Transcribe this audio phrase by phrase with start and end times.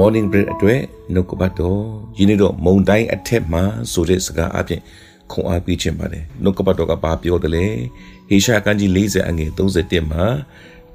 [0.00, 0.80] morning bread အတွက်
[1.14, 1.82] နှုတ်ကပတ်တော်
[2.18, 4.80] ယနေ့တော့မုံတိုင်းအထက်မှာဆိုတဲ့စကားအပြင်
[5.32, 7.66] ခွန်အားပေးခြင်းပါတယ်နှုတ်ကပတ်တော်ကဘာပြောတယ်လဲ
[8.28, 10.24] ဟေရှာကန်းကြီး40အငယ်31မှာ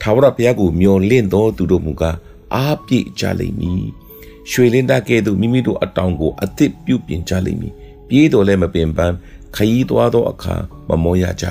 [0.02, 2.18] ထာဝရဘုရားကိုမျှော်လင့်တော်သူတို့မူကား
[2.54, 3.86] အားပြည့်ကြလိမ့်မည်
[4.52, 7.74] ရွှေလင်းသားကဲ့သို့မိမိတို့အတောင်ကိုအသစ်ပြုပြင်ကြလိမ့်မည်
[8.10, 9.16] ပြေးတော်လည်းမပင်ပန်း
[9.56, 10.56] ခရီးသွားသောအခါ
[10.90, 11.48] မမောရကြ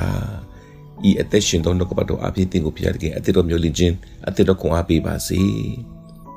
[1.08, 3.94] ဤအသက်ရှင်သောနှုတ်ကပတ်တော်အပြည့်တင်ကိုဖျားတကယ်အသက်တော်မျိုးလင့်ခြင်း
[4.28, 5.40] အသက်တော်ခွန်အားပေးပါစေ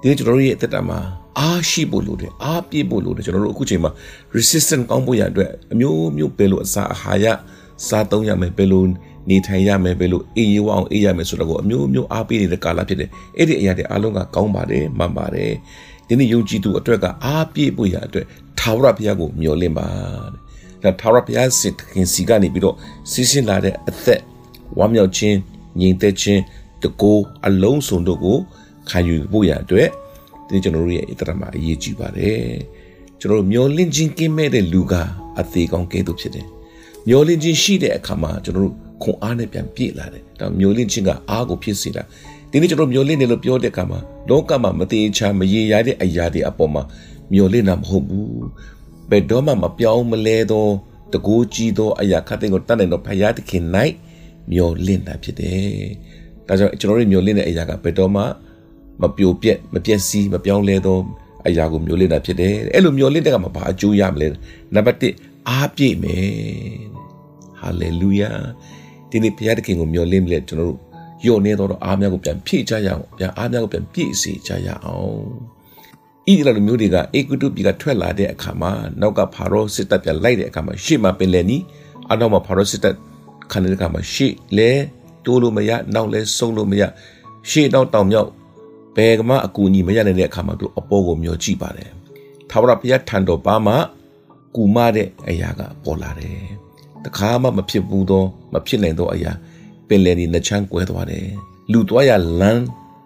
[0.02, 1.00] ဒီကျွန်တော်တို့ရဲ့အသက်တာမှာ
[1.40, 3.92] အားရှိဖို့လိုတယ်အားပြည့်ဖို့လိုတယ်ကျွန်တော်တို့အခုချိန်မှာ
[4.36, 7.26] resistant ကောင်းဖို့ရအတွက်အမျိုးမျိုးပဲလို့အစာအာဟာရ
[7.88, 8.88] စားသုံးရမယ်ပဲလို့
[9.30, 15.52] နေထိုင်ရမယ်ပဲလို့အေးရဝအောင်အေးရမယ်ဆိုတော့အမျိုးမျိုးအားပေးနေတဲ့ကာလဖြစ်တယ်အဲ့ဒီအရာတွေအားလုံးကကောင်းပါတယ်မှန်ပါတယ်
[16.08, 18.26] ဒီနေ့ယုံကြည်သူအတွက်ကအားပြည့်ဖို့ရအတွက်
[18.60, 19.88] ထာဝရဘုရားကိုမျှော်လင့်ပါ
[20.84, 22.76] တဲ့ဒါထာဝရဘုရားစစ်ခင်စီကနေပြီးတော့
[23.12, 24.22] စီးစင်းလာတဲ့အသက်
[24.78, 25.38] ဝမ်းမြောက်ခြင်း
[25.80, 26.42] ငြိမ်သက်ခြင်း
[26.84, 28.40] တကိုးအလုံးစုံတို့ကို
[28.90, 29.90] ခံယူဖို့ရအတွက်
[30.48, 32.42] ဒီကျွန်တော်တို့ရဲ့အတ္တမှာအရေးကြီးပါတယ်
[33.20, 34.94] ကျွန်တော်တို့မျောလင့်ခြင်းကင်းမဲ့တဲ့လူက
[35.40, 36.48] အသေးကောင်းကဲ့သို့ဖြစ်တယ်
[37.08, 42.04] မျောလင့်ခြင်းရှိတဲ့အခါမှာကျွန်တော်တို့ခွန်အားနဲ့ပြန်ပြည့်လာတယ်ဒါမျောလင့်ခြင်းကအားကိုဖြစ်စေတာ
[42.52, 46.84] ဒီနေ့ကျွန်တော်မျောလင့်တယ်လို့ပြောတဲ့အခါမှာလောကမှာမတည်ချာမရေရတဲ့အရာတွေအပေါ်မှာ
[47.34, 48.46] မျောလင့်တာမဟုတ်ဘူး
[49.10, 50.72] ဘယ်တော့မှမပြောင်းမလဲတော့
[51.14, 53.64] တကိုးကြီးသောအရာခတ်တဲ့ကိုတတ်နိုင်တော့ဖယားသခင်၌
[54.52, 55.88] မျောလင့်တာဖြစ်တယ်
[56.48, 58.24] ဒါကြောင့်ကျွန်တော်တို့မျောလင့်တဲ့အရာကဘယ်တော့မှ
[59.02, 60.98] မပြိုပြက်မပြက်စီးမပြောင်းလဲသော
[61.48, 64.28] အရာကိုမျောလင့်တာဖြစ်တယ်အဲ့လိုမျောလင့်တဲ့ကမှာဘာအကျိုးရမလဲ
[64.76, 66.30] နံပါတ်1အားပြည့်မယ်
[67.60, 68.32] ဟာလေလုယာ
[69.10, 70.78] ဒီနေ့ဘုရားသခင်ကိုမျောလင့်ပြီးကျွန်တော်တို့
[71.26, 75.18] ယုံနေတော့အားများကိုပြန်ဖြည့်ကြရအောင်ပြန်အားများကိုပြန်ပြည့်စေကြရအောင်
[76.28, 78.72] ဣသရေလမျိုးတွေကအေဂုတုပြည်ကထွက်လာတဲ့အခါမှာ
[79.02, 81.58] နောက်ကဖာရောစစ်တပ်ပြန်လိုက်တဲ့အခါမှာရှေ့မှာပင်လယ်နီ
[82.12, 82.96] အနောက်မှာဖာရောစစ်တပ်
[83.52, 84.70] ခံတဲ့အခါမှာရှေ့လဲ
[85.26, 86.84] တိုးလို့မရနောက်လဲဆုံးလို့မရ
[87.50, 88.30] ရှေ့နောက်တောင်မြောက်
[88.98, 91.90] ဘယ်ကမှအကူအညီမရနိုင်တဲ့အခါမှာသူအပေါ်ကိုမျောကြည့်ပါတယ်။
[92.50, 93.74] ထာဝရဘုရားထံတော်ပါမှ
[94.56, 96.42] ကူမတဲ့အရာကပေါ်လာတယ်။
[97.06, 98.24] တခါမှမဖြစ်ဘူးသော
[98.54, 99.32] မဖြစ်နိုင်သောအရာ
[99.88, 101.28] ပင်လယ်ဒီနှချမ်းကွဲသွားတယ်။
[101.72, 102.12] လူသွားရ
[102.42, 102.64] လမ်း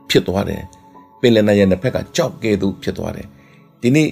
[0.10, 0.64] ဖြစ်သွားတယ်။
[1.22, 3.28] ပင်လယ်နရဲ့နှစ်ဖက်ကကြောက်ကဲ့သို့ဖြစ်သွားတယ်။
[3.82, 4.10] ဒီနေ့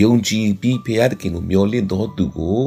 [0.00, 2.58] ယုံကြည်ပြီးဘုရားသခင်ကိုမျှော်လင့်တော်သူကို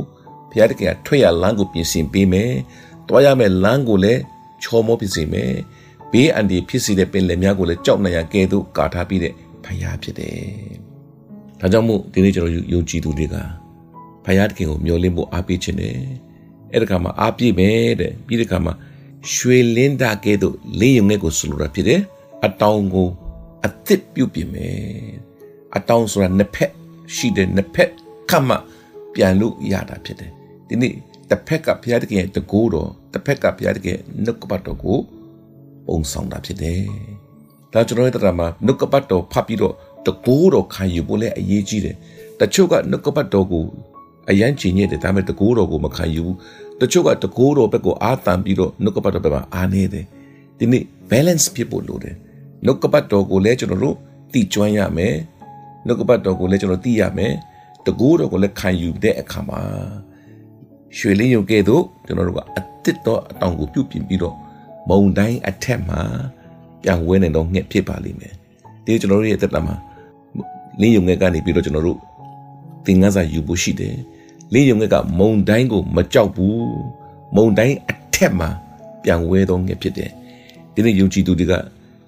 [0.52, 2.52] ဘုရားသခင်ကထွက်ရလမ်းကိုပြင်ဆင်ပေးမယ်။
[3.08, 4.22] သွားရမယ့်လမ်းကိုလည်း
[4.64, 5.54] ချောမောပြင်ဆင်မယ်။
[6.12, 9.34] ဘေးအန္တရာယ်ဖြစ်စေတဲ့ပင်လယ်များကိုလည်းကြောက်နိုင်ရကဲသို့ကာထားပြီးတဲ့
[9.66, 10.38] ဖယားဖြစ်တယ်။
[11.60, 13.36] ဒါကြောင့်မို့ဒီနေ့ကျွန်တော်ယုံကြည်သူတွေက
[14.26, 15.98] ဖယားတခင်ကိုမျှော်လင့်ဖို့အားပေးခြင်းတယ်။
[16.72, 18.74] အဲ့ဒီကမှာအားပြည့်မယ်တဲ့ပြီးတဲ့ကမှာ
[19.34, 22.02] ရွှေလင်းတာကဲသို့လင်းယုံငယ်ကိုဆလိုတာဖြစ်တယ်။
[22.46, 23.08] အတောင်ကို
[23.66, 24.80] အသစ်ပြုတ်ပြင်မယ်။
[25.76, 26.72] အတောင်ဆိုတာနှစ်ဖက်
[27.16, 27.90] ရှိတဲ့နှစ်ဖက်
[28.30, 28.56] ခတ်မှ
[29.14, 30.32] ပြန်လို့ရတာဖြစ်တယ်။
[30.68, 30.94] ဒီနေ့
[31.30, 35.00] တစ်ဖက်ကဘုရားတခင်ရဲ့တကူတော်တစ်ဖက်ကဘုရားတခင်ရဲ့နှုတ်ကပတ်တော်ကို
[35.88, 36.82] ပုံဆောင်တာဖြစ်တယ်။
[37.74, 39.74] ဒါကျွန်တော်ရဲ့တရားမှာနှုတ်ကပတ်တော်ဖတ်ပြီးတော့
[40.08, 41.96] တကိုးတော်ခံယူဖို့လည်းအရေးကြီးတယ်။
[42.40, 43.64] တချို့ကနှုတ်ကပတ်တော်ကို
[44.30, 46.36] အရန်ချင်ညစ်တယ်ဒါပေမဲ့တကိုးတော်ကိုမခံယူဘူး။
[46.82, 50.06] တချို့ကတကိုးတော်ဘက်ကိုအားတန်ပြီးတော့နှုတ်ကပတ်တော်ဘက်မှာအားနေတယ်။
[50.60, 52.16] ဒီနေ့ balance ဖြစ်ဖို့လိုတယ်။
[52.66, 53.96] နှုတ်ကပတ်တော်ကိုလည်းကျွန်တော်တို့
[54.34, 55.16] သိကျွမ်းရမယ်။
[55.86, 57.34] နှုတ်ကပတ်တော်ကိုလည်းကျွန်တော်သိရမယ်။
[57.86, 59.62] တကိုးတော်ကိုလည်းခံယူတဲ့အခါမှာ
[60.98, 64.36] ရွှေလင်းရုပ်ကဲ့သို့ကျွန်တော်တို့ကအစ်စ်တော်အတောင်ကိုပြုတ်ပြင်ပြီးတော့
[64.90, 66.02] မုံတိုင်းအထက်မှာ
[66.84, 68.34] ပြန်ဝဲနေတော့ငှက်ဖြစ်ပါလိမ့်မယ်
[68.86, 69.76] ဒီကျွန်တော်တို့ရဲ့တက်တာမှာ
[70.82, 72.00] လင်းယုံငှက်ကနေပြီးတော့ကျွန်တော်တို့
[72.86, 73.96] သင်ငန်းစာယူဖို့ရှိတယ်
[74.54, 76.60] လင်းယုံငှက်ကမုံတိုင်းကိုမကြောက်ဘူး
[77.36, 78.50] မုံတိုင်းအထက်မှာ
[79.04, 80.12] ပြန်ဝဲတော့ငှက်ဖြစ်တယ်
[80.74, 81.54] ဒီနေ့ယုံကြည်သူတွေက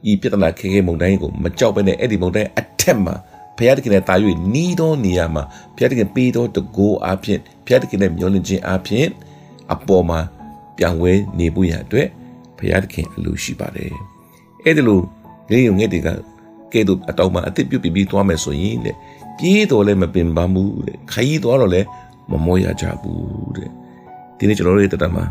[0.10, 3.16] ဤပြဿနာခဲခဲမုံတိုင်းကိုမကြောက်ဘဲနဲ့အဲ့ဒီမုံတိုင်းအထက်မှာ
[3.58, 4.16] ဘုရားသခင်နဲ့တာ၍
[4.54, 5.44] နီးသောနေရာမှာ
[5.76, 9.08] ဘုရားသခင်ပေးသောတကိုးအားဖြင့်ဘုရားသခင်နဲ့မျှော်လင့်ခြင်းအားဖြင့်
[9.74, 10.20] အပေါ်မှာ
[10.78, 12.23] ပြန်ဝဲနေဖို့ရအတွက်ဘု
[12.72, 13.92] ရားသခင်အလိုရှိပါတယ်
[14.66, 15.04] အဲ့ဒါလို့
[15.50, 16.10] ငယ်ငယ်တွေက
[16.74, 18.96] ကဲ့သို့အတောင်မှအစ်စ်ပြုတ်ပြီးသွားမယ်ဆိုရင်တဲ့
[19.38, 21.88] ပြေးတော်လည်းမပင်ပန်းဘူးတဲ့ခရီးသွားတော့လည်း
[22.32, 23.70] မမောရကြဘူးတဲ့
[24.38, 25.26] ဒီနေ့ကျွန်တော်တို့ရဲ့တတမှာ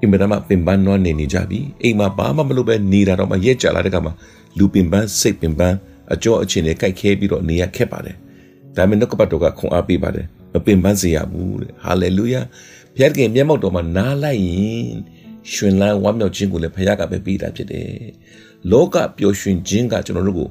[0.00, 4.12] အင်မတန်မှပင်ပန်းတော့နေနေကြပြီအိမ်မှာဘာမှမလုပ်ပဲနေတာတော့မှရက်ကြလာတဲ့ကမှာ
[4.58, 5.76] လူပင်ပန်းစိတ်ပင်ပန်း
[6.12, 8.16] အကျော်အချင်းတွေကြိုက်ခဲပြီးတော့နေရခက်ပါတယ်
[8.76, 12.40] ဒါပေမဲ့နှုတ်ကပတ်တော်ကခွန်အားပေးပါတယ်မပင်ပန်းစေရဘူးတဲ့ဟာလေလုယာ
[12.94, 14.96] ဘုရားခင်မျက်မှောက်တော်မှာနားလိုက်ရင်
[15.52, 17.88] ရှင်လန်းဝမ်းမြောက်ခြင်းကိုလည်းဖခင်ကပဲပေးတာဖြစ်တယ်။
[18.70, 20.48] လောကပျော်ရွှင်ခြင်းကကျွန်တော်တို့ကို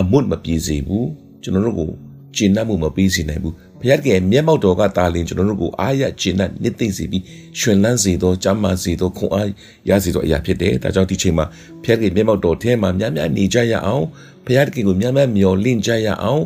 [0.00, 1.08] အမွတ်မပြေစေဘူး
[1.42, 1.90] ကျွန်တော်တို့ကို
[2.36, 7.22] ကျင့်တတ်မှုမပေးစေနိုင်ဘူးဖခင်ကမျက်မှောက်တော်ကတာလင်ကျွန်တော်တို့ကိုအားရကျင့်တတ်နှစ်သိမ့်စေပြီး
[7.58, 9.48] ရှင်လန်းစေသောကျမ်းမာစေသောခွန်အား
[9.88, 11.46] ရစေသောအရာဖြစ်တယ်။ဒါကြောင့်ဒီချိန်မှာ
[11.84, 14.04] ဖခင်ကမျက်မှောက်တော်ထဲမှာများများနေကြရအောင်
[14.44, 16.42] ဖခင်ကကိုများများမျှော်လင့်ကြရအောင်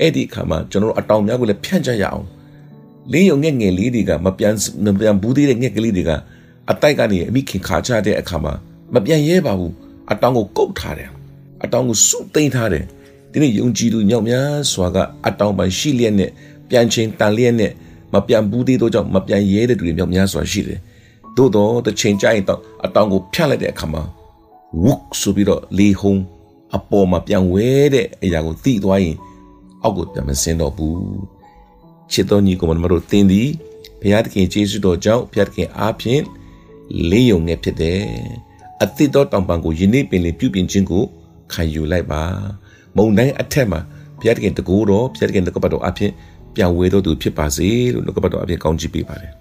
[0.00, 2.24] အဲ့ဒီအခါမှာကျွန်တော်တို့အတောင်များကိုလည်းဖြန့်ကြရအောင်
[3.12, 4.54] လင်းယုံငဲ့ငယ်လေးတွေကမပြန်
[4.84, 6.10] မပြန်ဘူးသေးတဲ့ငှက်ကလေးတွေက
[6.70, 8.52] အတိုက်ကနေအမိခင်ခါချတဲ့အခါမှာ
[8.94, 9.74] မပြန်ရဲပါဘူး
[10.10, 11.10] အတောင်ကိုကုတ်ထားတယ်
[11.64, 12.84] အတောင်ကိုစုသိမ်းထားတယ်
[13.32, 16.30] ဒီနေ့ယုံကြည်သူမြောက်များစွာကအတောင်ပံရှိလျက်နဲ့
[16.68, 17.72] ပြန်ချင်းတန်လျက်နဲ့
[18.12, 20.78] မပြန်ဘူးသေးတော့ကြောင့်မပြန်ရဲတဲ့သူတွေမြောက်များစွာရှိတယ်
[21.36, 24.02] သို့တော့တစ်ချိန်ကြာရင်တော့အတောင်ကိုဖြတ်လိုက်တဲ့အခါမှာ
[24.82, 26.20] ဝုတ်ဆိုပြီးတော့လေဟုံး
[26.76, 29.16] အပေါ်မှာပြန်ဝဲတဲ့အရာကိုသိသွားရင်
[29.82, 30.98] အောက်ကိုပြန်မစင်းတော့ဘူး
[32.12, 33.48] ချစ်တော်ညီကိုမတို့သင်သည်
[34.00, 36.22] ဘုရားသခင်ယေရှုတော်ကြောင့်ဘုရားသခင်အားဖြင့်
[37.10, 38.02] လေးယုံနေဖြစ်တယ်
[38.82, 41.04] အသစ်တော်တောင်ပံကိုယနေ့ပင်လင်ပြုပြင်ခြင်းကို
[41.52, 42.22] ခံယူလိုက်ပါ
[42.96, 43.80] မုံတိုင်းအထက်မှာ
[44.18, 46.10] ဘုရားသခင်တကူတော်ဘုရားသခင်တကပတ်တော်အဖြစ်
[46.54, 49.32] ပြန်ဝဲတော်သူဖြစ်ပါစေလို့နှုတ်ကပတ်တော်အဖြစ်ကောင်းချီးပေးပါတယ်